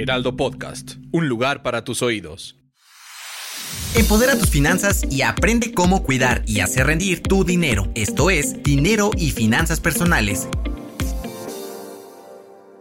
[0.00, 2.56] Heraldo Podcast, un lugar para tus oídos.
[3.94, 7.92] Empodera tus finanzas y aprende cómo cuidar y hacer rendir tu dinero.
[7.94, 10.48] Esto es Dinero y Finanzas Personales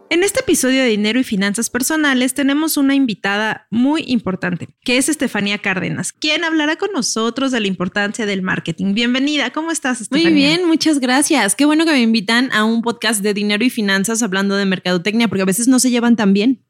[0.09, 5.09] En este episodio de Dinero y Finanzas Personales tenemos una invitada muy importante, que es
[5.09, 8.93] Estefanía Cárdenas, quien hablará con nosotros de la importancia del marketing.
[8.93, 10.29] Bienvenida, ¿cómo estás, Estefanía?
[10.29, 11.55] Muy bien, muchas gracias.
[11.55, 15.27] Qué bueno que me invitan a un podcast de dinero y finanzas hablando de mercadotecnia,
[15.27, 16.63] porque a veces no se llevan tan bien.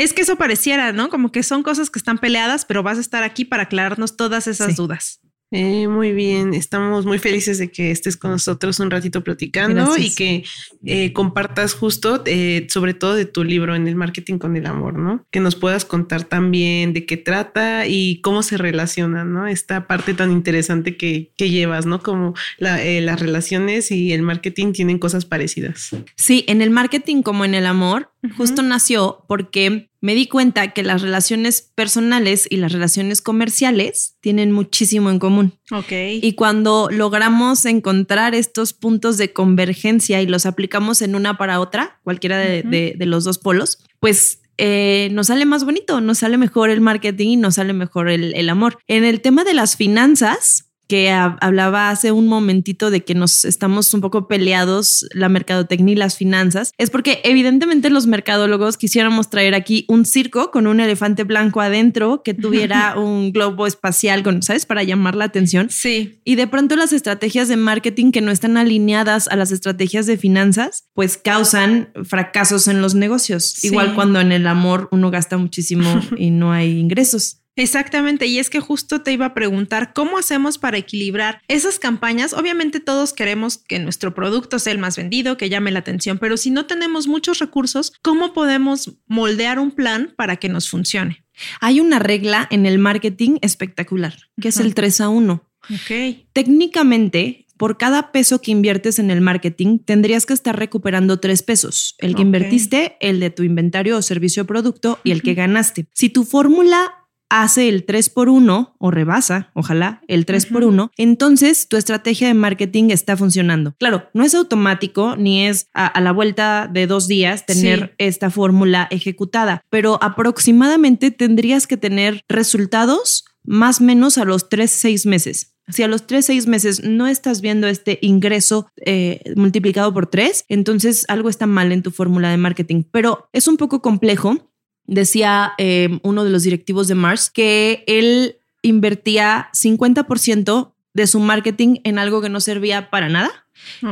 [0.00, 1.10] Es que eso pareciera, ¿no?
[1.10, 4.46] Como que son cosas que están peleadas, pero vas a estar aquí para aclararnos todas
[4.46, 4.74] esas Sí.
[4.76, 5.20] dudas.
[5.52, 10.06] Eh, muy bien, estamos muy felices de que estés con nosotros un ratito platicando Gracias.
[10.06, 10.44] y que
[10.86, 14.96] eh, compartas justo, eh, sobre todo de tu libro en el marketing con el amor,
[14.96, 15.26] ¿no?
[15.32, 19.48] Que nos puedas contar también de qué trata y cómo se relaciona, ¿no?
[19.48, 22.00] Esta parte tan interesante que, que llevas, ¿no?
[22.00, 25.90] Como la, las relaciones y el marketing tienen cosas parecidas.
[26.14, 30.82] Sí, en el marketing como en el amor, justo nació porque me di cuenta que
[30.82, 35.58] las relaciones personales y las relaciones comerciales tienen muchísimo en común.
[35.72, 35.92] Ok.
[36.22, 42.00] Y cuando logramos encontrar estos puntos de convergencia y los aplicamos en una para otra,
[42.04, 42.70] cualquiera de, Ujú.
[42.70, 46.80] de- de los dos polos, pues eh, nos sale más bonito, nos sale mejor el
[46.82, 48.78] marketing y nos sale mejor el, el amor.
[48.86, 53.44] En el tema de las finanzas, que ha- hablaba hace un momentito de que nos
[53.44, 59.30] estamos un poco peleados la mercadotecnia y las finanzas, es porque evidentemente los mercadólogos quisiéramos
[59.30, 64.42] traer aquí un circo con un elefante blanco adentro que tuviera un globo espacial con,
[64.42, 64.66] ¿sabes?
[64.66, 65.68] Para llamar la atención.
[65.70, 66.20] Sí.
[66.24, 70.16] Y de pronto las estrategias de marketing que no están alineadas a las estrategias de
[70.18, 73.44] finanzas, pues causan fracasos en los negocios.
[73.44, 73.68] Sí.
[73.68, 77.36] Igual cuando en el amor uno gasta muchísimo y no hay ingresos.
[77.60, 82.32] Exactamente, y es que justo te iba a preguntar cómo hacemos para equilibrar esas campañas.
[82.32, 86.38] Obviamente todos queremos que nuestro producto sea el más vendido, que llame la atención, pero
[86.38, 91.22] si no tenemos muchos recursos, ¿cómo podemos moldear un plan para que nos funcione?
[91.60, 95.44] Hay una regla en el marketing espectacular, que es el 3 a 1.
[95.68, 96.16] Ok.
[96.32, 101.94] Técnicamente, por cada peso que inviertes en el marketing, tendrías que estar recuperando tres pesos.
[101.98, 105.86] El que invertiste, el de tu inventario o servicio o producto y el que ganaste.
[105.92, 106.99] Si tu fórmula
[107.30, 112.28] hace el 3 por 1 o rebasa, ojalá, el 3 por 1, entonces tu estrategia
[112.28, 113.74] de marketing está funcionando.
[113.78, 117.94] Claro, no es automático ni es a, a la vuelta de dos días tener Sí.
[117.98, 124.70] esta fórmula ejecutada, pero aproximadamente tendrías que tener resultados más o menos a los 3,
[124.70, 125.54] 6 meses.
[125.68, 130.44] Si a los 3, 6 meses no estás viendo este ingreso eh, multiplicado por 3,
[130.48, 132.82] entonces algo está mal en tu fórmula de marketing.
[132.90, 134.49] Pero es un poco complejo.
[134.90, 141.76] Decía eh, uno de los directivos de Mars que él invertía 50% de su marketing
[141.84, 143.30] en algo que no servía para nada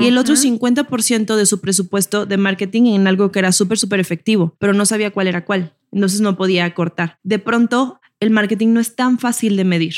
[0.01, 0.43] y el otro Ajá.
[0.43, 4.85] 50% de su presupuesto de marketing en algo que era súper, súper efectivo, pero no
[4.87, 5.73] sabía cuál era cuál.
[5.93, 7.19] Entonces no podía cortar.
[7.23, 9.95] De pronto, el marketing no es tan fácil de medir.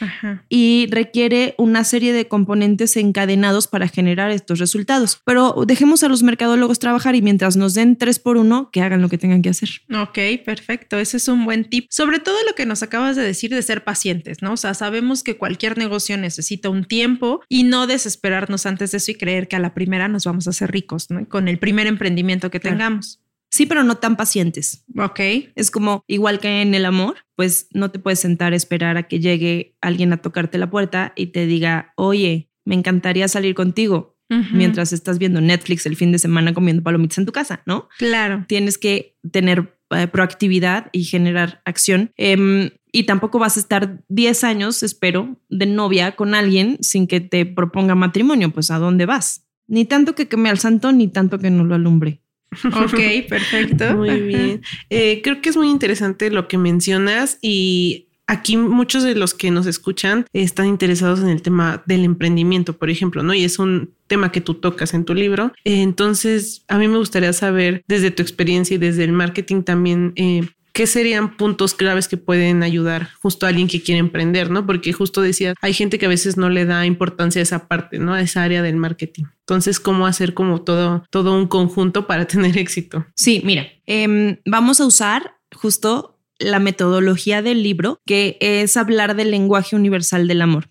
[0.00, 0.44] Ajá.
[0.48, 5.20] y requiere una serie de componentes encadenados para generar estos resultados.
[5.24, 9.02] Pero dejemos a los mercadólogos trabajar y mientras nos den tres por uno, que hagan
[9.02, 9.68] lo que tengan que hacer.
[9.92, 10.98] Ok, perfecto.
[10.98, 11.86] Ese es un buen tip.
[11.90, 14.52] Sobre todo lo que nos acabas de decir de ser pacientes, ¿no?
[14.52, 19.10] O sea, sabemos que cualquier negocio necesita un tiempo y no desesperarnos antes de eso
[19.10, 21.28] y creer que a la primera nos vamos a hacer ricos, ¿no?
[21.28, 23.00] Con el primer emprendimiento que Claro.
[23.50, 24.84] Sí, pero no tan pacientes.
[24.96, 25.20] Ok.
[25.54, 29.04] Es como igual que en el amor, pues no te puedes sentar a esperar a
[29.04, 34.18] que llegue alguien a tocarte la puerta y te diga, oye, me encantaría salir contigo
[34.52, 37.88] mientras estás viendo Netflix el fin de semana comiendo palomitas en tu casa, ¿no?
[37.96, 38.44] Claro.
[38.46, 42.12] Tienes que tener eh, proactividad y generar acción.
[42.16, 47.20] Em, y tampoco vas a estar 10 años, espero, de novia con alguien sin que
[47.20, 48.50] te proponga matrimonio.
[48.50, 49.46] Pues a dónde vas?
[49.66, 52.22] Ni tanto que queme al santo, ni tanto que no lo alumbre.
[52.64, 52.98] Ok,
[53.28, 53.96] perfecto.
[53.96, 54.62] Muy bien.
[54.90, 59.50] Eh, creo que es muy interesante lo que mencionas y aquí muchos de los que
[59.50, 63.34] nos escuchan están interesados en el tema del emprendimiento, por ejemplo, ¿no?
[63.34, 65.52] Y es un tema que tú tocas en tu libro.
[65.64, 70.12] Eh, Entonces, a mí me gustaría saber desde tu experiencia y desde el marketing también,
[70.16, 70.46] eh,
[70.78, 74.64] ¿qué serían puntos claves que pueden ayudar justo a alguien que quiere emprender, ¿no?
[74.64, 77.98] Porque justo decía, hay gente que a veces no le da importancia a esa parte,
[77.98, 78.14] ¿no?
[78.14, 79.24] A esa área del marketing.
[79.40, 83.04] Entonces, ¿cómo hacer como todo, todo un conjunto para tener éxito?
[83.16, 89.32] Sí, mira, em, vamos a usar justo la metodología del libro, que es hablar del
[89.32, 90.68] lenguaje universal del amor.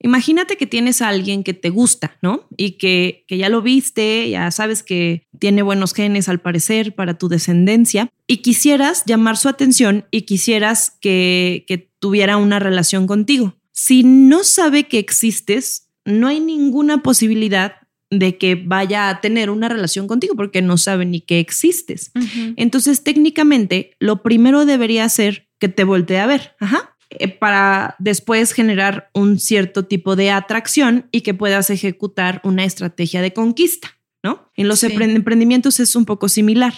[0.00, 2.46] Imagínate que tienes a alguien que te gusta, ¿no?
[2.56, 7.18] Y que, que, ya lo viste, ya sabes que tiene buenos genes al parecer para
[7.18, 13.56] tu descendencia y quisieras llamar su atención y quisieras que, que tuviera una relación contigo.
[13.72, 17.74] Si no sabe que existes, no hay ninguna posibilidad
[18.10, 22.10] de que vaya a tener una relación contigo porque no sabe ni que existes.
[22.56, 26.56] Entonces, técnicamente, lo primero debería ser que te voltee a ver.
[26.60, 26.96] Ajá.
[27.10, 33.22] Eh, para después generar un cierto tipo de atracción y que puedas ejecutar una estrategia
[33.22, 34.50] de conquista, ¿no?
[34.56, 36.74] En los emprendimientos es un poco similar.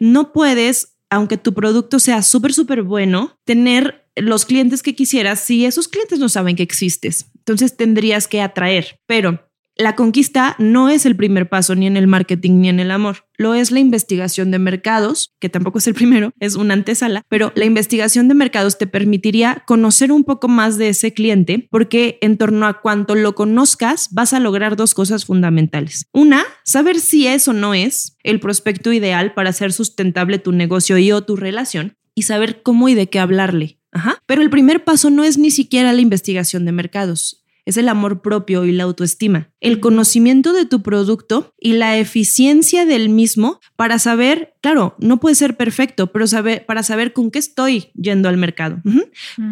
[0.00, 5.64] No puedes, aunque tu producto sea súper, súper bueno, tener los clientes que quisieras si
[5.64, 7.30] esos clientes no saben que existes.
[7.36, 9.47] Entonces tendrías que atraer, pero
[9.78, 13.28] la conquista no es el primer paso ni en el marketing ni en el amor.
[13.36, 17.52] Lo es la investigación de mercados, que tampoco es el primero, es una antesala, pero
[17.54, 22.36] la investigación de mercados te permitiría conocer un poco más de ese cliente porque en
[22.36, 26.06] torno a cuanto lo conozcas vas a lograr dos cosas fundamentales.
[26.12, 30.98] Una, saber si es o no es el prospecto ideal para hacer sustentable tu negocio
[30.98, 33.78] y o tu relación y saber cómo y de qué hablarle.
[33.92, 34.18] Ajá.
[34.26, 38.22] Pero el primer paso no es ni siquiera la investigación de mercados es el amor
[38.22, 43.98] propio y la autoestima, el conocimiento de tu producto y la eficiencia del mismo para
[43.98, 48.38] saber, claro, no puede ser perfecto, pero saber, para saber con qué estoy yendo al
[48.38, 48.80] mercado.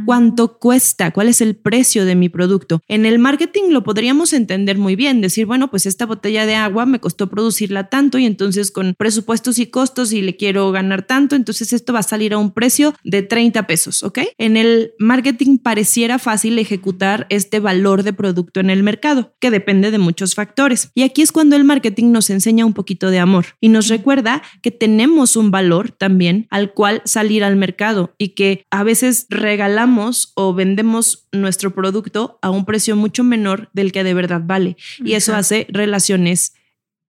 [0.07, 1.11] ¿Cuánto cuesta?
[1.11, 2.81] ¿Cuál es el precio de mi producto?
[2.89, 6.87] En el marketing lo podríamos entender muy bien, decir, bueno, pues esta botella de agua
[6.87, 11.37] me costó producirla tanto y entonces con presupuestos y costos y le quiero ganar tanto,
[11.37, 14.21] entonces esto va a salir a un precio de 30 pesos, ¿ok?
[14.39, 19.91] En el marketing pareciera fácil ejecutar este valor de producto en el mercado, que depende
[19.91, 20.91] de muchos factores.
[20.95, 24.43] Y aquí es cuando el marketing nos enseña un poquito de amor y nos recuerda
[24.63, 30.33] que tenemos un valor también al cual salir al mercado y que a veces regalamos
[30.35, 34.77] o vendemos nuestro producto a un precio mucho menor del que de verdad vale.
[35.05, 36.55] Y eso hace relaciones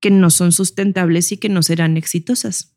[0.02, 2.77] que no son sustentables y que no serán exitosas.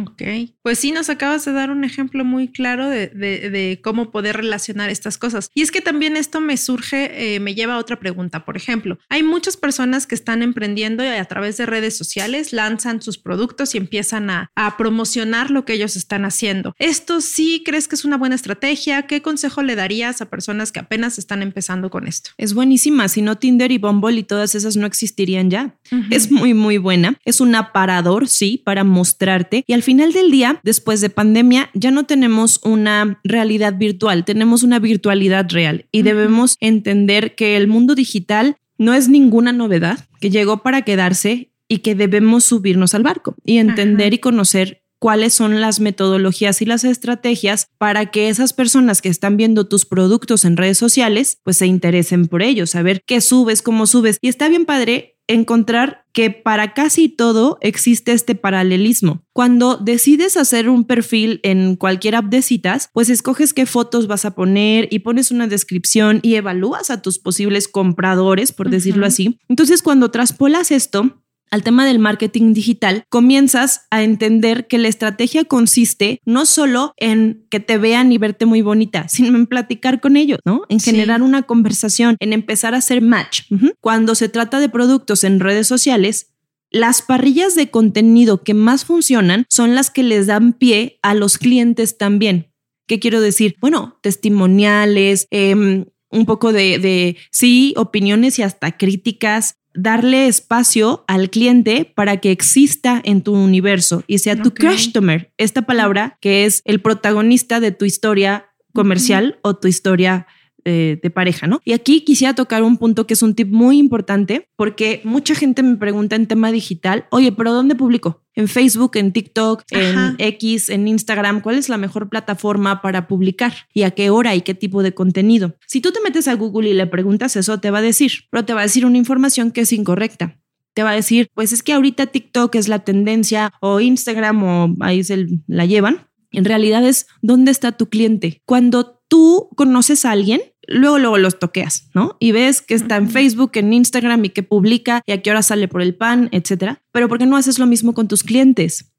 [0.00, 0.22] Ok,
[0.62, 4.36] pues sí, nos acabas de dar un ejemplo muy claro de, de, de cómo poder
[4.36, 5.50] relacionar estas cosas.
[5.54, 8.44] Y es que también esto me surge, eh, me lleva a otra pregunta.
[8.44, 13.02] Por ejemplo, hay muchas personas que están emprendiendo y a través de redes sociales lanzan
[13.02, 16.74] sus productos y empiezan a, a promocionar lo que ellos están haciendo.
[16.80, 19.02] ¿Esto sí crees que es una buena estrategia?
[19.02, 22.30] ¿Qué consejo le darías a personas que apenas están empezando con esto?
[22.36, 25.76] Es buenísima, si no Tinder y Bumble y todas esas no existirían ya.
[25.92, 26.06] Uh -huh.
[26.10, 27.16] Es muy, muy buena.
[27.24, 31.92] Es un aparador, sí, para mostrarte y al final del día, después de pandemia, ya
[31.92, 37.94] no tenemos una realidad virtual, tenemos una virtualidad real y debemos entender que el mundo
[37.94, 43.36] digital no es ninguna novedad, que llegó para quedarse y que debemos subirnos al barco
[43.44, 44.14] y entender Ajá.
[44.14, 49.36] y conocer cuáles son las metodologías y las estrategias para que esas personas que están
[49.36, 53.86] viendo tus productos en redes sociales, pues se interesen por ellos, saber qué subes, cómo
[53.86, 54.18] subes.
[54.22, 59.24] Y está bien padre encontrar que para casi todo existe este paralelismo.
[59.32, 64.24] Cuando decides hacer un perfil en cualquier app de citas, pues escoges qué fotos vas
[64.24, 68.72] a poner y pones una descripción y evalúas a tus posibles compradores, por uh -huh.
[68.72, 69.38] decirlo así.
[69.48, 71.23] Entonces, cuando traspolas esto,
[71.54, 77.46] al tema del marketing digital, comienzas a entender que la estrategia consiste no solo en
[77.48, 80.62] que te vean y verte muy bonita, sino en platicar con ellos, ¿no?
[80.68, 81.22] En generar sí.
[81.22, 83.42] una conversación, en empezar a hacer match.
[83.50, 83.74] Uh -huh.
[83.80, 86.32] Cuando se trata de productos en redes sociales,
[86.72, 91.38] las parrillas de contenido que más funcionan son las que les dan pie a los
[91.38, 92.50] clientes también.
[92.88, 93.54] ¿Qué quiero decir?
[93.60, 101.30] Bueno, testimoniales, em, un poco de, de, sí, opiniones y hasta críticas, darle espacio al
[101.30, 105.32] cliente para que exista en tu universo y sea tu customer.
[105.36, 110.26] Esta palabra que es el protagonista de tu historia comercial o tu historia
[110.64, 111.60] eh, de pareja, ¿no?
[111.64, 115.62] Y aquí quisiera tocar un punto que es un tip muy importante porque mucha gente
[115.62, 118.22] me pregunta en tema digital, oye, pero ¿dónde publico?
[118.34, 123.52] En Facebook, en TikTok, en X, en Instagram, ¿cuál es la mejor plataforma para publicar?
[123.72, 125.54] ¿Y a qué hora y qué tipo de contenido?
[125.66, 128.44] Si tú te metes a Google y le preguntas eso, te va a decir, pero
[128.44, 130.38] te va a decir una información que es incorrecta
[130.74, 134.74] te va a decir, pues es que ahorita TikTok es la tendencia o Instagram o
[134.80, 136.08] ahí se la llevan.
[136.32, 138.42] En realidad es dónde está tu cliente.
[138.44, 142.16] Cuando tú conoces a alguien, luego, luego los toqueas, ¿no?
[142.20, 145.42] Y ves que está en Facebook, en Instagram y que publica y a qué hora
[145.42, 146.82] sale por el pan, etcétera.
[146.92, 148.90] Pero ¿por qué no haces lo mismo con tus clientes?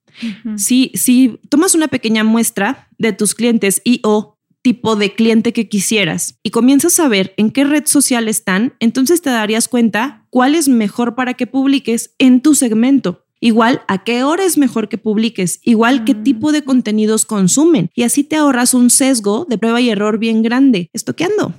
[0.55, 5.69] si, si tomas una pequeña muestra de tus clientes y o tipo de cliente que
[5.69, 10.55] quisieras y comienzas a ver en qué red social están, entonces te darías cuenta cuál
[10.55, 13.24] es mejor para que publiques en tu segmento.
[13.45, 16.23] Igual a qué hora es mejor que publiques, igual qué mm.
[16.23, 17.91] tipo de contenidos consumen.
[17.93, 20.89] Y así te ahorras un sesgo de prueba y error bien grande.
[20.93, 21.53] Estoqueando.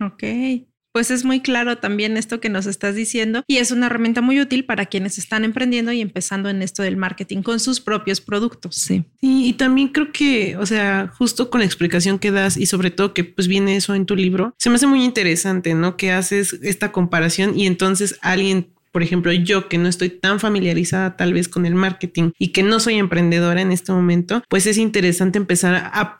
[0.00, 0.22] Ok.
[0.92, 4.40] Pues es muy claro también esto que nos estás diciendo y es una herramienta muy
[4.40, 8.76] útil para quienes están emprendiendo y empezando en esto del marketing con sus propios productos.
[8.76, 9.02] Sí.
[9.20, 13.14] y también creo que, o sea, justo con la explicación que das y sobre todo
[13.14, 15.96] que pues viene eso en tu libro, se me hace muy interesante, ¿no?
[15.96, 21.16] Que haces esta comparación y entonces alguien por ejemplo, yo que no estoy tan familiarizada
[21.16, 24.76] tal vez con el marketing y que no soy emprendedora en este momento, pues es
[24.76, 26.16] interesante empezar a,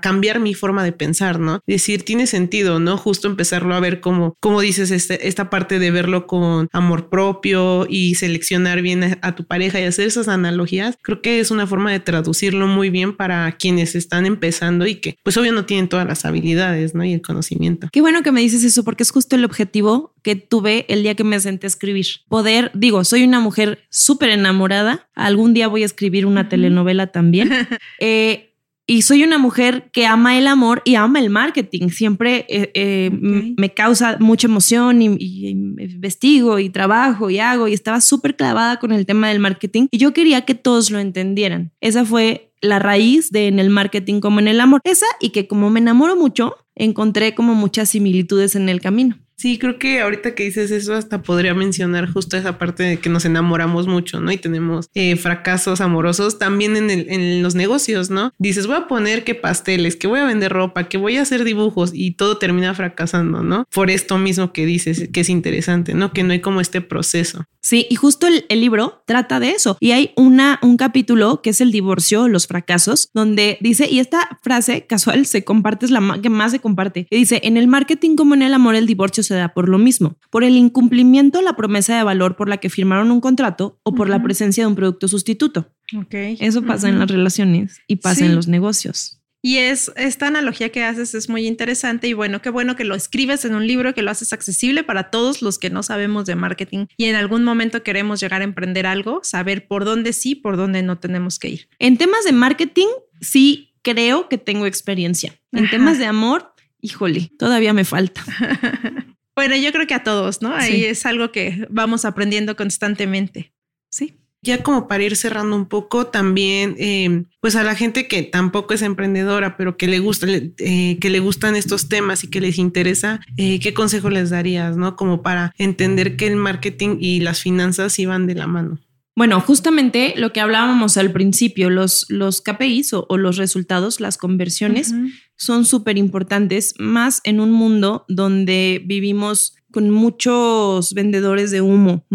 [0.00, 1.60] cambiar mi forma de pensar, ¿no?
[1.66, 2.96] Decir, tiene sentido, ¿no?
[2.96, 7.86] Justo empezarlo a ver como, como dices, este, esta parte de verlo con amor propio
[7.88, 11.92] y seleccionar bien a, tu pareja y hacer esas analogías, creo que es una forma
[11.92, 16.06] de traducirlo muy bien para quienes están empezando y que pues obvio no tienen todas
[16.06, 17.04] las habilidades, ¿no?
[17.04, 17.88] Y el conocimiento.
[17.92, 21.14] Qué bueno que me dices eso porque es justo el objetivo que tuve el día
[21.14, 25.08] que me senté a escribir Poder, digo, soy una mujer súper enamorada.
[25.14, 27.50] Algún día voy a escribir una telenovela también.
[27.98, 28.46] Eh,
[28.86, 31.88] y soy una mujer que ama el amor y ama el marketing.
[31.88, 37.72] Siempre eh, eh, me causa mucha emoción y, y, investigo y trabajo y hago y
[37.72, 41.72] estaba súper clavada con el tema del marketing y yo quería que todos lo entendieran.
[41.80, 44.80] Esa fue la raíz de en el marketing como en el amor.
[44.84, 49.18] Esa y que como me enamoro mucho, encontré como muchas similitudes en el camino.
[49.36, 53.10] Sí, creo que ahorita que dices eso, hasta podría mencionar justo esa parte de que
[53.10, 54.32] nos enamoramos mucho, ¿no?
[54.32, 58.32] Y tenemos eh, fracasos amorosos también en, el, en los negocios, ¿no?
[58.38, 61.44] Dices, voy a poner que pasteles, que voy a vender ropa, que voy a hacer
[61.44, 63.66] dibujos y todo termina fracasando, ¿no?
[63.74, 66.14] Por esto mismo que dices, que es interesante, ¿no?
[66.14, 67.44] Que no hay como este proceso.
[67.60, 69.76] Sí, y justo el, libro trata de eso.
[69.80, 74.38] Y hay una, un capítulo que es el divorcio, los fracasos, donde dice, y esta
[74.40, 78.16] frase casual se comparte, es la que más se comparte, y dice, en el marketing
[78.16, 81.44] como en el amor, el divorcio se da por lo mismo, por el incumplimiento de
[81.44, 84.68] la promesa de valor por la que firmaron un contrato o por la presencia de
[84.68, 85.72] un producto sustituto.
[86.06, 86.36] Okay.
[86.40, 89.20] Eso pasa en las relaciones y pasa en los negocios.
[89.42, 92.96] Y es esta analogía que haces es muy interesante y bueno, qué bueno que lo
[92.96, 96.34] escribes en un libro que lo haces accesible para todos los que no sabemos de
[96.34, 100.56] marketing y en algún momento queremos llegar a emprender algo, saber por dónde sí, por
[100.56, 101.68] dónde no tenemos que ir.
[101.78, 102.88] En temas de marketing,
[103.20, 105.32] sí creo que tengo experiencia.
[105.52, 108.24] En temas de amor, híjole, todavía me falta.
[109.36, 110.54] Bueno, yo creo que a todos, ¿no?
[110.54, 113.52] Ahí es algo que vamos aprendiendo constantemente.
[113.90, 114.14] Sí.
[114.40, 118.72] Ya como para ir cerrando un poco, también, em, pues a la gente que tampoco
[118.72, 122.56] es emprendedora, pero que le gusta, eh, que le gustan estos temas y que les
[122.56, 124.96] interesa, eh, ¿qué consejo les darías, no?
[124.96, 128.78] Como para entender que el marketing y las finanzas iban de la mano.
[129.16, 134.92] Bueno, justamente lo que hablábamos al principio, los, los KPIs o, los resultados, las conversiones,
[135.36, 142.06] son súper importantes, más en un mundo donde vivimos con muchos vendedores de humo.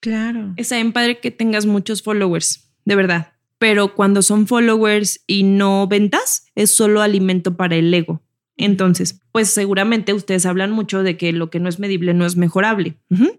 [0.00, 0.54] Claro.
[0.56, 3.32] Es bien padre que tengas muchos followers, de verdad.
[3.58, 8.22] Pero cuando son followers y no ventas, es solo alimento para el ego.
[8.56, 12.36] Entonces, pues seguramente ustedes hablan mucho de que lo que no es medible no es
[12.36, 12.96] mejorable.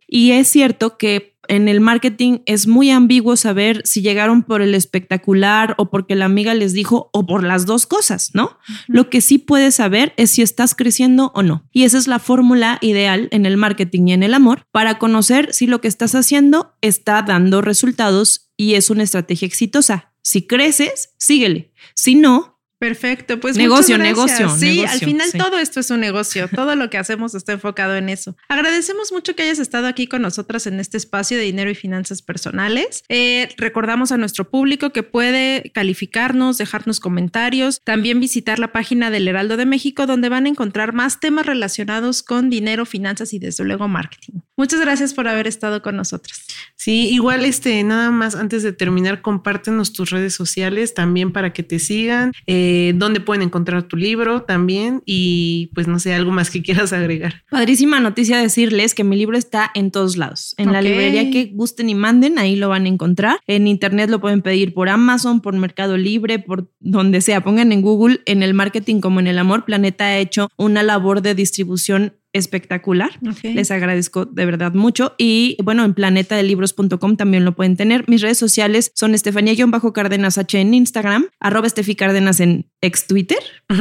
[0.07, 4.75] Y es cierto que en el marketing es muy ambiguo saber si llegaron por el
[4.75, 8.57] espectacular o porque la amiga les dijo o por las dos cosas, ¿no?
[8.87, 11.67] Lo que sí puedes saber es si estás creciendo o no.
[11.71, 15.53] Y esa es la fórmula ideal en el marketing y en el amor para conocer
[15.53, 20.13] si lo que estás haciendo está dando resultados y es una estrategia exitosa.
[20.21, 21.73] Si creces, síguele.
[21.95, 22.52] Si no,
[22.83, 24.49] Perfecto, pues negocio, negocio.
[24.49, 25.37] Sí, negocio, al final sí.
[25.37, 26.49] todo esto es un negocio.
[26.49, 28.35] Todo lo que hacemos está enfocado en eso.
[28.49, 32.21] Agradecemos mucho que hayas estado aquí con nosotras en este espacio de dinero y finanzas
[32.21, 33.05] personales.
[33.07, 39.29] Eh, recordamos a nuestro público que puede calificarnos, dejarnos comentarios, también visitar la página del
[39.29, 43.63] Heraldo de México donde van a encontrar más temas relacionados con dinero, finanzas y desde
[43.63, 44.41] luego marketing.
[44.57, 46.45] Muchas gracias por haber estado con nosotras.
[46.75, 51.63] Sí, igual este, nada más antes de terminar, compártenos tus redes sociales también para que
[51.63, 56.49] te sigan, eh, dónde pueden encontrar tu libro también y pues no sé, algo más
[56.49, 57.43] que quieras agregar.
[57.49, 60.55] Padrísima noticia decirles que mi libro está en todos lados.
[60.57, 63.39] En la librería que gusten y manden, ahí lo van a encontrar.
[63.47, 67.41] En internet lo pueden pedir por Amazon, por Mercado Libre, por donde sea.
[67.41, 69.65] Pongan en Google, en el marketing como en el amor.
[69.65, 73.11] Planeta ha hecho una labor de distribución espectacular.
[73.43, 75.13] Les agradezco de verdad mucho.
[75.17, 78.03] Y bueno, en planetadelibros.com también lo pueden tener.
[78.07, 83.37] Mis redes sociales son Estefanía-Cárdenas H en Instagram, arroba Estefi Cárdenas en ex Twitter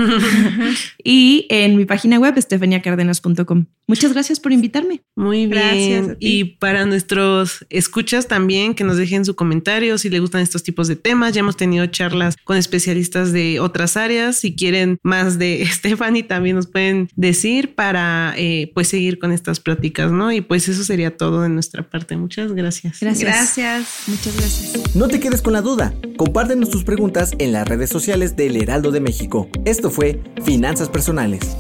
[1.04, 3.66] y en mi página web estefaniacárdenas.com.
[3.88, 5.02] Muchas gracias por invitarme.
[5.16, 5.50] Muy bien.
[5.50, 6.16] Gracias.
[6.20, 10.88] Y para nuestros escuchas también, que nos dejen su comentario si les gustan estos tipos
[10.88, 11.34] de temas.
[11.34, 14.36] Ya hemos tenido charlas con especialistas de otras áreas.
[14.36, 19.60] Si quieren más de Stephanie, también nos pueden decir para eh, pues seguir con estas
[19.60, 20.32] pláticas, ¿no?
[20.32, 22.16] Y pues eso sería todo de nuestra parte.
[22.16, 22.98] Muchas gracias.
[22.98, 23.30] Gracias.
[23.30, 23.88] Gracias.
[24.08, 24.96] Muchas gracias.
[24.96, 25.94] No te quedes con la duda.
[26.16, 29.48] Compártenos tus preguntas en las redes sociales del Heraldo de México.
[29.64, 31.56] Esto fue Finanzas Personales.